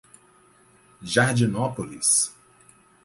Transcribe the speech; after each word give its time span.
Jardinópolis 1.03 2.33